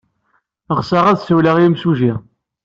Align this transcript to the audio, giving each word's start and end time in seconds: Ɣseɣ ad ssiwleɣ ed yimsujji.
Ɣseɣ 0.77 1.05
ad 1.07 1.17
ssiwleɣ 1.19 1.55
ed 1.57 1.63
yimsujji. 1.65 2.13